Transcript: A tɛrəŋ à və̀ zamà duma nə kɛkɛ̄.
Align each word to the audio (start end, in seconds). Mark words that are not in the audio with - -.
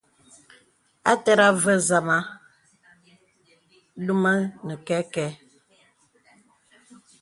A 1.11 1.13
tɛrəŋ 1.23 1.47
à 1.51 1.57
və̀ 1.63 1.77
zamà 1.87 2.17
duma 4.05 4.33
nə 4.65 4.73
kɛkɛ̄. 4.87 5.29